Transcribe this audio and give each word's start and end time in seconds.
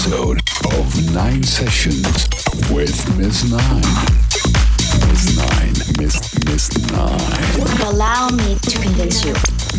episode 0.00 0.40
of 0.78 1.14
Nine 1.14 1.42
Sessions 1.42 2.06
with 2.70 3.18
Miss 3.18 3.44
Nine. 3.50 3.82
Miss 5.10 5.36
Nine, 5.36 5.74
Miss 5.98 6.44
Miss 6.46 6.90
Nine. 6.90 7.86
Allow 7.86 8.30
me 8.30 8.54
to 8.54 8.80
convince 8.80 9.22
you. 9.26 9.34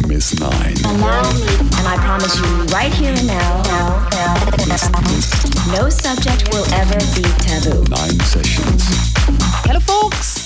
Miss 0.07 0.39
Nine. 0.39 0.75
Allow 0.85 1.23
me, 1.33 1.57
and 1.57 1.87
I 1.87 1.97
promise 1.97 2.37
you 2.39 2.45
right 2.65 2.93
here 2.93 3.15
and 3.17 3.25
now, 3.25 3.63
now, 3.63 4.09
now, 4.11 4.45
Miss 4.67 4.91
Miss 5.09 5.67
no 5.73 5.89
subject 5.89 6.49
will 6.53 6.71
ever 6.75 6.99
be 7.15 7.23
taboo. 7.41 7.83
Nine 7.89 8.19
Sessions. 8.19 8.83
Hello, 9.65 9.79
folks! 9.79 10.40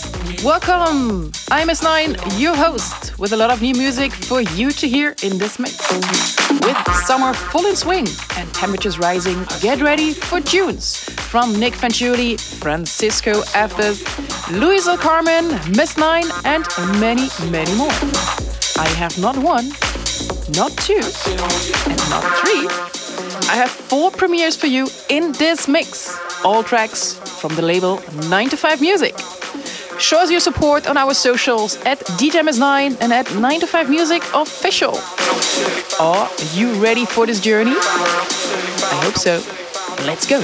Welcome! 0.45 1.31
I'm 1.49 1.69
S9, 1.69 2.39
your 2.39 2.55
host, 2.55 3.17
with 3.17 3.33
a 3.33 3.35
lot 3.35 3.49
of 3.49 3.63
new 3.63 3.73
music 3.73 4.11
for 4.11 4.41
you 4.41 4.69
to 4.69 4.87
hear 4.87 5.15
in 5.23 5.39
this 5.39 5.57
mix. 5.57 5.91
With 6.61 6.77
summer 7.07 7.33
full 7.33 7.65
in 7.65 7.75
swing 7.75 8.05
and 8.37 8.53
temperatures 8.53 8.99
rising, 8.99 9.43
get 9.59 9.81
ready 9.81 10.13
for 10.13 10.39
tunes 10.39 10.97
from 11.31 11.59
Nick 11.59 11.73
Fanciulli, 11.73 12.39
Francisco 12.61 13.41
Aftes, 13.55 14.05
Luis 14.51 14.87
Carmen, 14.99 15.47
Miss 15.75 15.97
Nine, 15.97 16.27
and 16.43 16.67
many, 16.99 17.27
many 17.49 17.75
more. 17.75 17.89
I 18.77 18.87
have 18.99 19.17
not 19.17 19.35
one, 19.37 19.69
not 20.53 20.77
two, 20.77 21.01
and 21.89 22.01
not 22.11 22.23
three. 22.37 22.67
I 23.49 23.55
have 23.55 23.71
four 23.71 24.11
premieres 24.11 24.55
for 24.55 24.67
you 24.67 24.89
in 25.09 25.31
this 25.31 25.67
mix. 25.67 26.15
All 26.45 26.63
tracks 26.63 27.15
from 27.41 27.55
the 27.55 27.63
label 27.63 27.99
9 28.29 28.49
to 28.49 28.57
5 28.57 28.79
Music. 28.79 29.15
Show 29.99 30.19
us 30.19 30.29
your 30.29 30.41
support 30.41 30.87
on 30.87 30.97
our 30.97 31.13
socials 31.13 31.77
at 31.85 31.99
DJMS9 32.19 32.97
and 32.99 33.13
at 33.13 33.33
9 33.33 33.59
to 33.61 33.67
5 33.67 33.89
Music 33.89 34.21
Official. 34.33 34.95
Are 35.99 36.29
you 36.53 36.73
ready 36.73 37.05
for 37.05 37.25
this 37.25 37.39
journey? 37.39 37.71
I 37.71 38.99
hope 39.03 39.15
so. 39.15 39.41
Let's 40.05 40.27
go. 40.27 40.41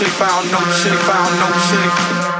She 0.00 0.06
found 0.06 0.50
no, 0.50 0.58
she 0.72 0.88
found 0.88 1.38
no, 1.38 2.39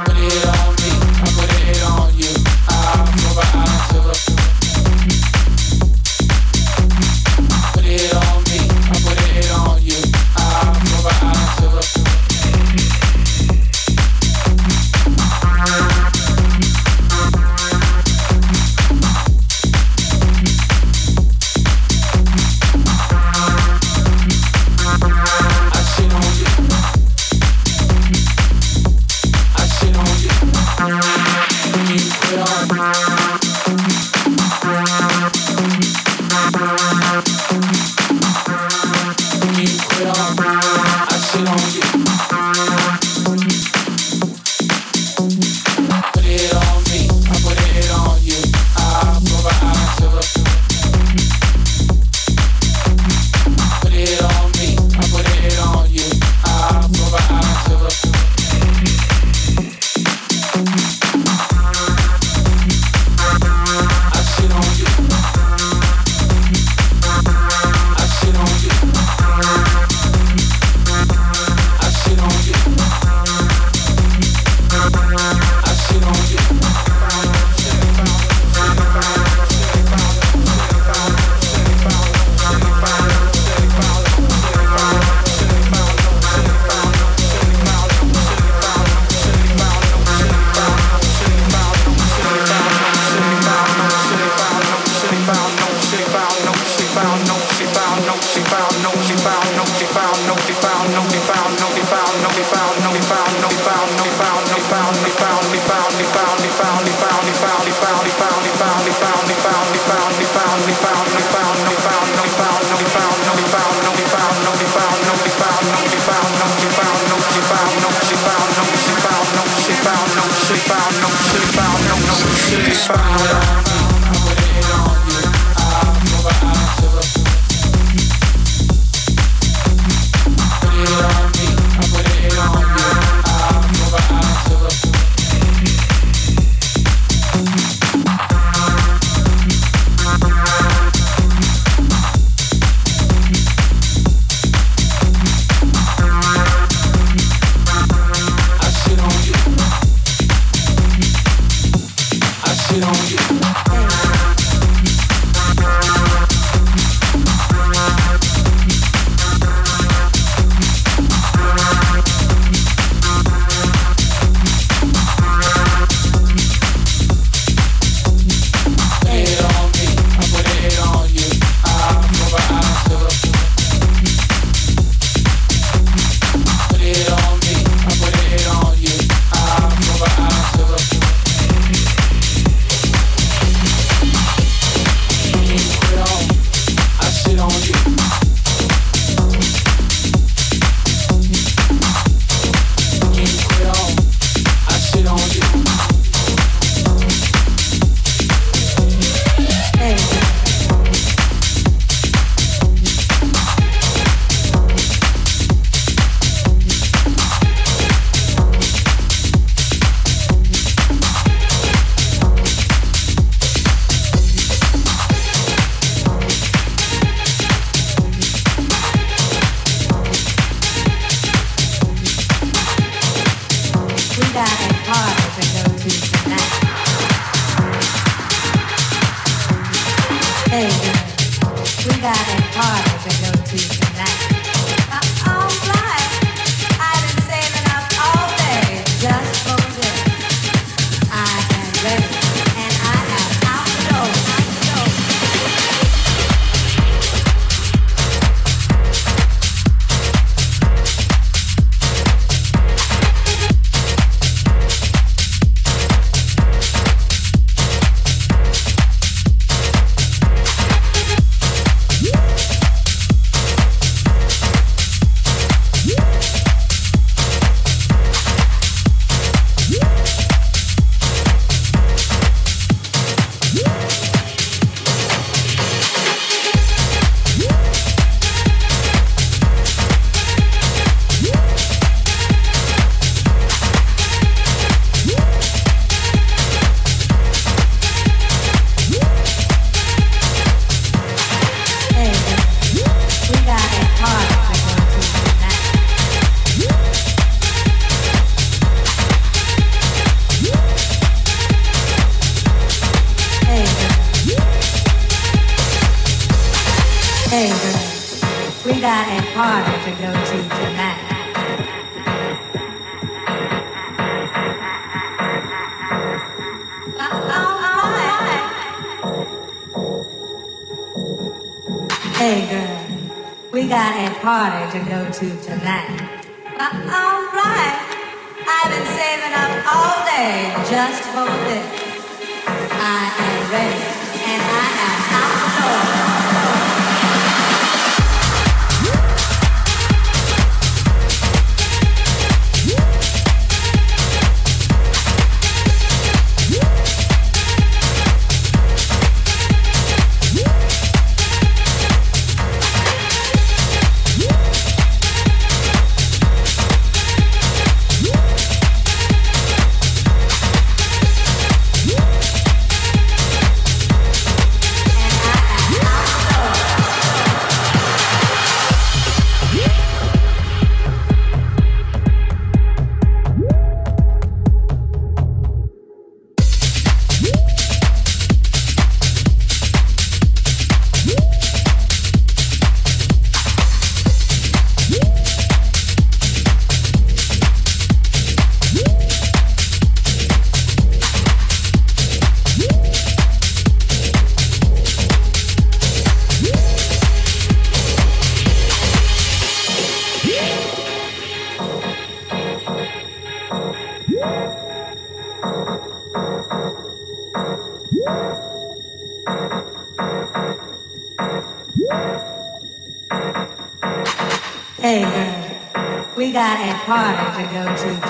Thank 416.91 417.95
you. 417.95 418.00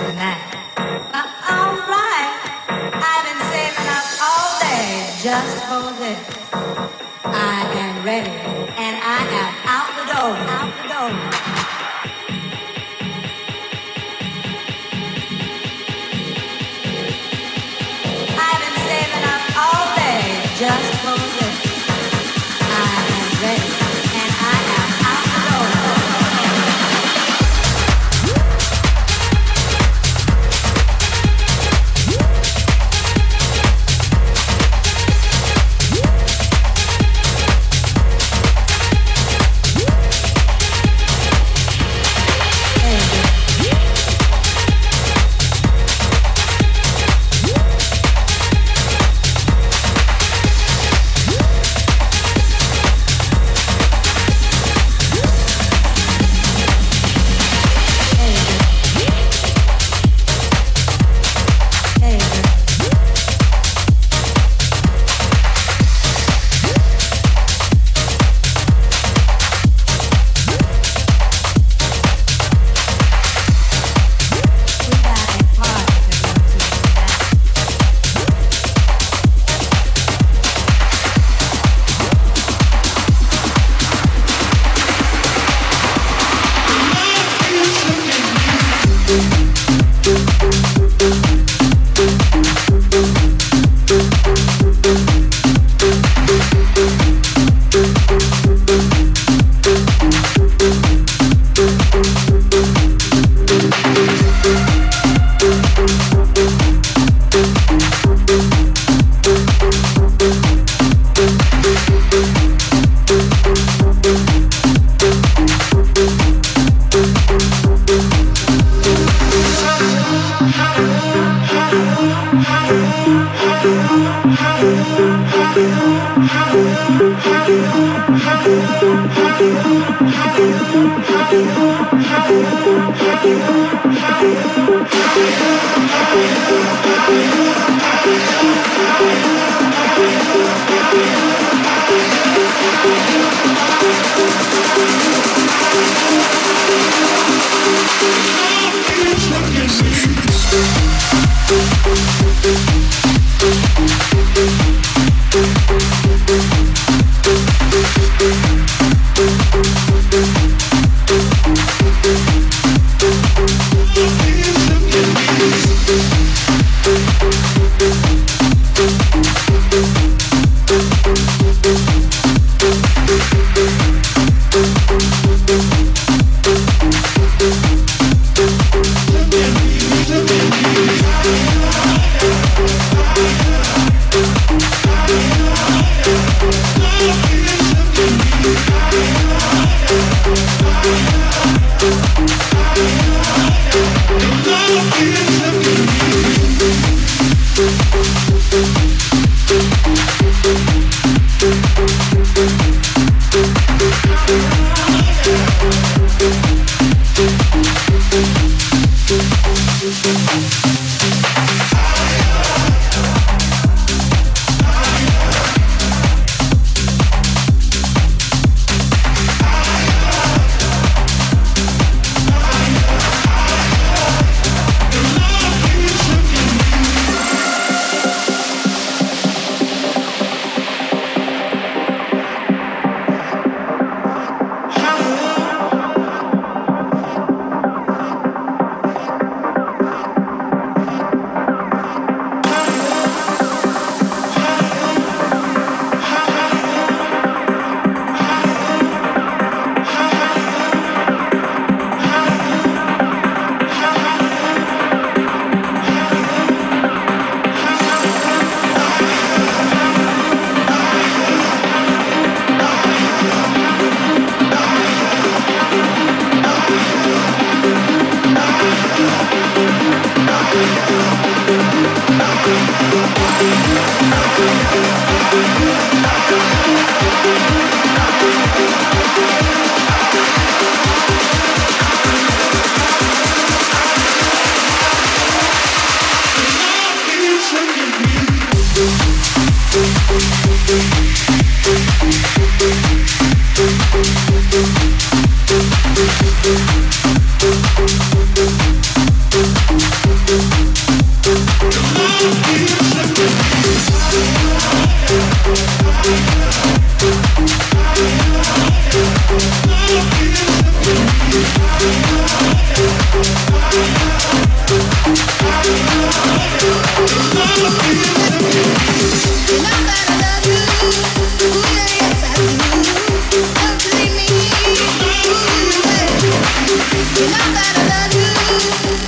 One 328.02 328.10
more 328.10 328.24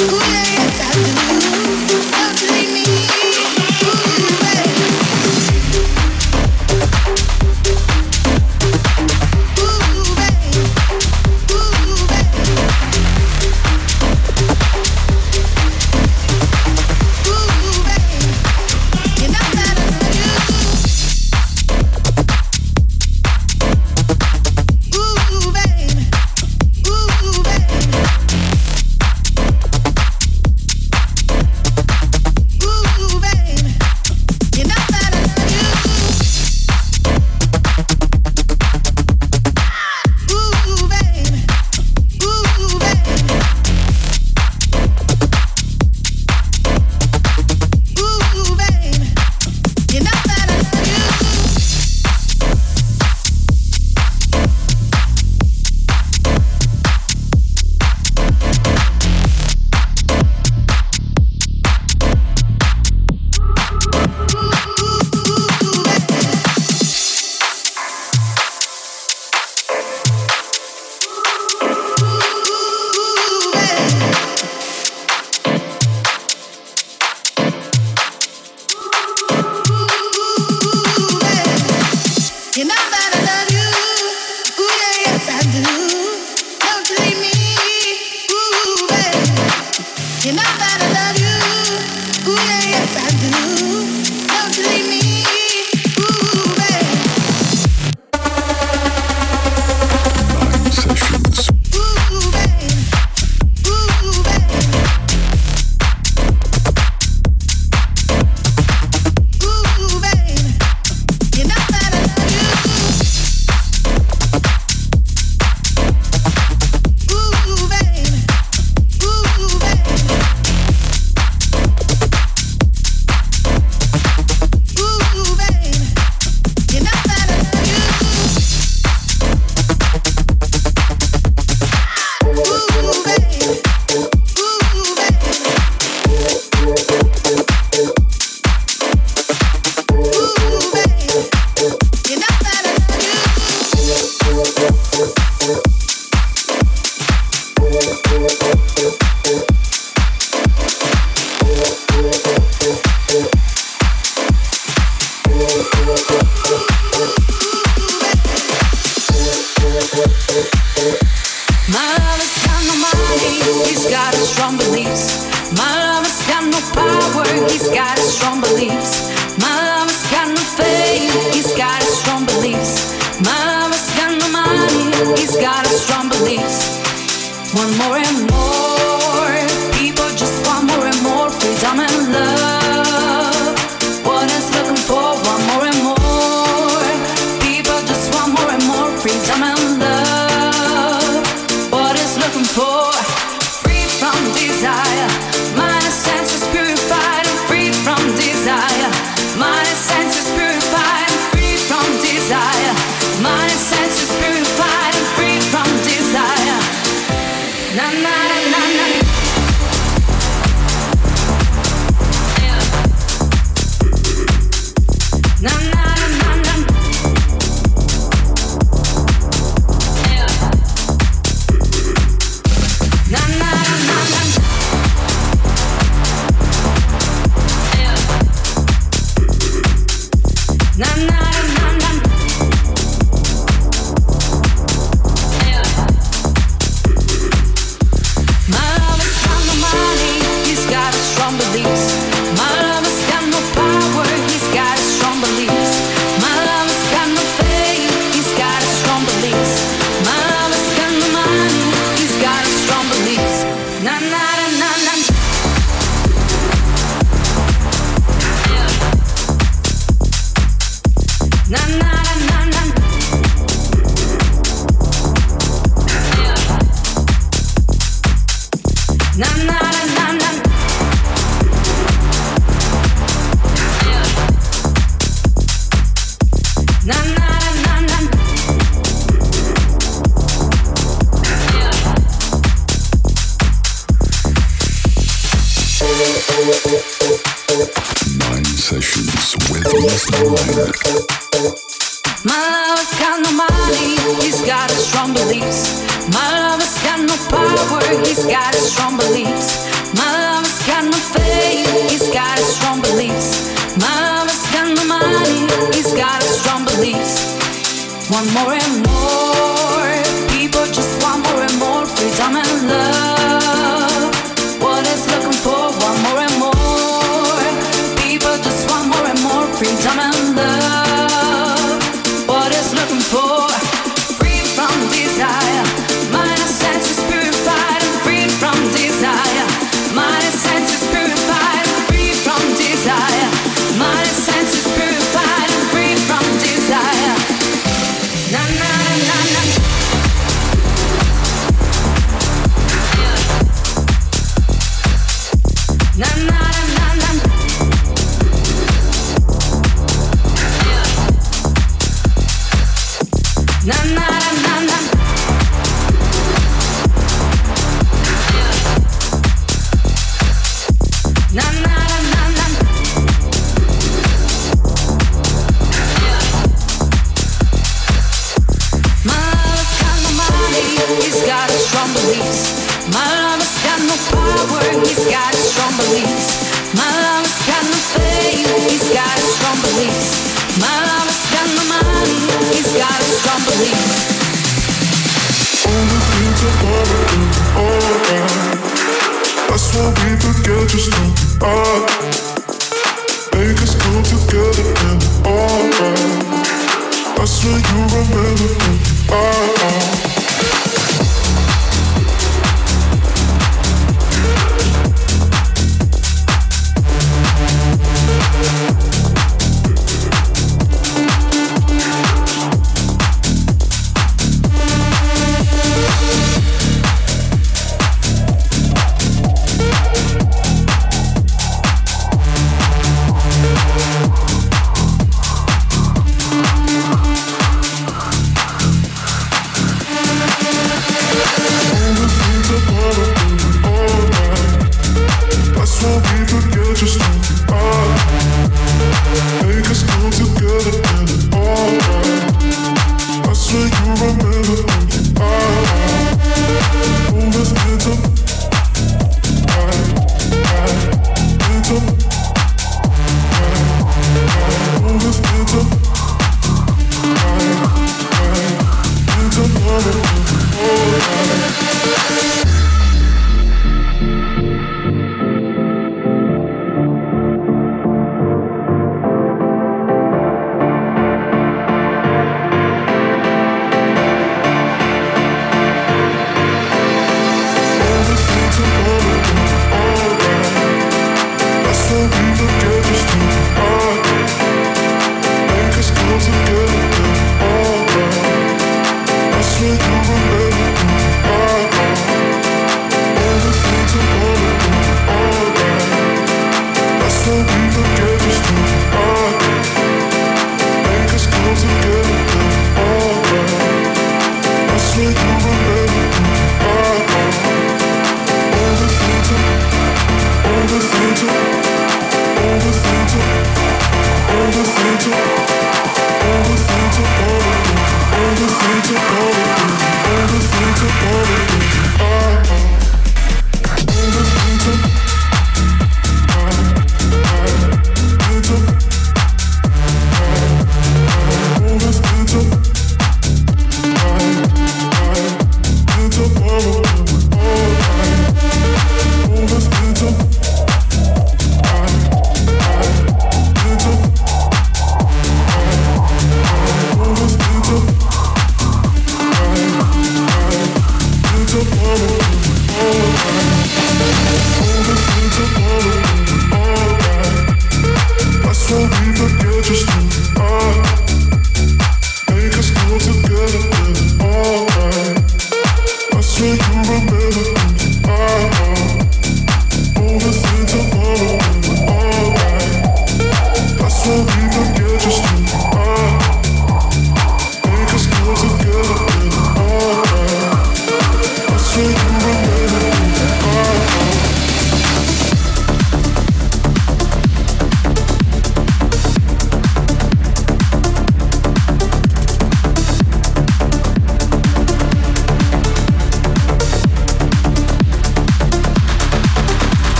and 0.00 0.10
more 0.10 0.49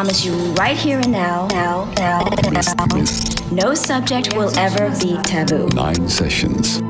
promise 0.00 0.24
you 0.24 0.32
right 0.54 0.78
here 0.78 0.98
and 0.98 1.12
now, 1.12 1.46
now, 1.48 1.84
now, 1.98 2.24
now. 2.50 3.04
No 3.52 3.74
subject 3.74 4.34
will 4.34 4.50
ever 4.58 4.88
be 4.98 5.18
taboo. 5.24 5.68
Nine 5.74 6.08
sessions. 6.08 6.80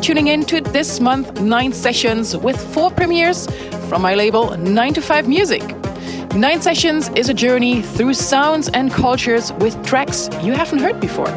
Tuning 0.00 0.28
in 0.28 0.44
to 0.46 0.60
this 0.62 0.98
month 0.98 1.40
nine 1.40 1.72
sessions 1.72 2.34
with 2.36 2.58
four 2.72 2.90
premieres 2.90 3.46
from 3.88 4.00
my 4.00 4.14
label 4.14 4.56
9 4.56 4.94
to 4.94 5.02
5 5.02 5.28
Music. 5.28 5.62
Nine 6.34 6.62
Sessions 6.62 7.10
is 7.10 7.28
a 7.28 7.34
journey 7.34 7.82
through 7.82 8.14
sounds 8.14 8.68
and 8.68 8.90
cultures 8.90 9.52
with 9.54 9.84
tracks 9.84 10.30
you 10.42 10.52
haven't 10.52 10.78
heard 10.78 11.00
before. 11.00 11.28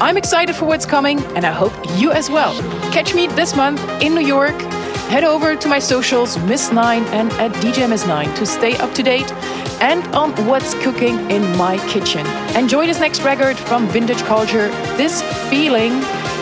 I'm 0.00 0.16
excited 0.16 0.56
for 0.56 0.66
what's 0.66 0.84
coming, 0.84 1.20
and 1.36 1.46
I 1.46 1.52
hope 1.52 1.72
you 1.98 2.10
as 2.10 2.28
well. 2.28 2.52
Catch 2.92 3.14
me 3.14 3.28
this 3.28 3.56
month 3.56 3.80
in 4.02 4.14
New 4.14 4.26
York. 4.26 4.60
Head 5.08 5.24
over 5.24 5.56
to 5.56 5.68
my 5.68 5.78
socials, 5.78 6.38
Miss 6.38 6.70
Nine 6.70 7.04
and 7.04 7.32
at 7.32 7.52
DJ 7.62 7.88
Miss 7.88 8.06
Nine, 8.06 8.32
to 8.34 8.44
stay 8.44 8.76
up 8.76 8.92
to 8.94 9.02
date 9.02 9.32
and 9.80 10.04
on 10.14 10.32
what's 10.46 10.74
cooking 10.82 11.18
in 11.30 11.42
my 11.56 11.78
kitchen. 11.88 12.26
Enjoy 12.56 12.86
this 12.86 13.00
next 13.00 13.22
record 13.22 13.56
from 13.56 13.88
Vintage 13.88 14.22
Culture. 14.24 14.68
This 14.96 15.22
feeling, 15.48 15.92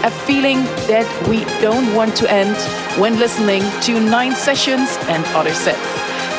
a 0.04 0.10
feeling 0.10 0.64
that 0.86 1.06
we 1.28 1.44
don't 1.60 1.94
want 1.94 2.16
to 2.16 2.30
end 2.30 2.56
when 3.00 3.18
listening 3.18 3.62
to 3.82 4.00
nine 4.00 4.34
sessions 4.34 4.96
and 5.08 5.24
other 5.34 5.54
sets. 5.54 5.88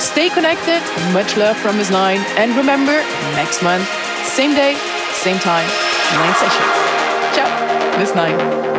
Stay 0.04 0.30
connected. 0.30 0.82
Much 1.14 1.36
love 1.36 1.58
from 1.58 1.78
Miss 1.78 1.90
Nine. 1.90 2.20
And 2.38 2.56
remember, 2.56 2.98
next 3.36 3.62
month, 3.62 3.88
same 4.24 4.56
day, 4.56 4.76
same 5.14 5.40
time, 5.40 5.68
nine 6.16 6.36
sessions. 6.36 6.74
Ciao, 7.36 8.00
Miss 8.00 8.16
Nine. 8.16 8.79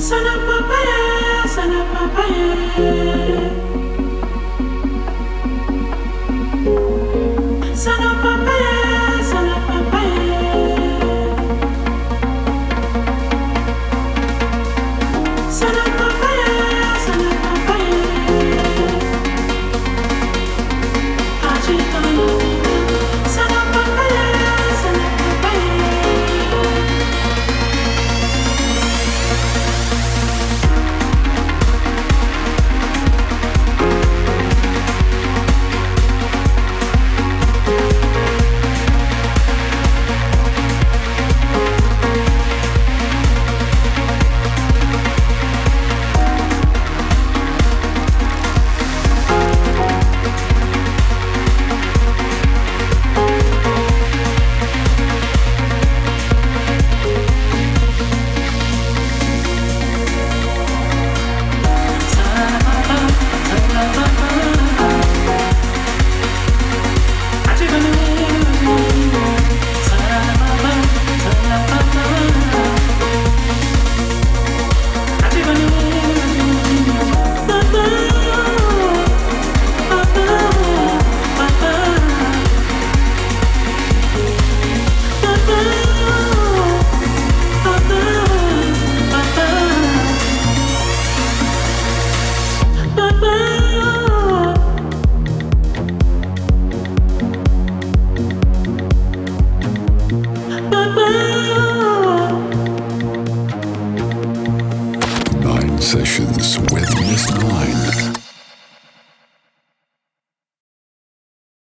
Sana 0.00 0.32
papaya, 0.48 1.44
sana 1.44 1.84
papaya. 1.92 3.59